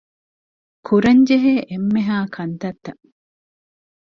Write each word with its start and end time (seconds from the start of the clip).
ކުރަންޖެހޭ 0.87 1.53
އެންމެހައި 1.69 2.25
ކަންތައްތައް 2.35 3.01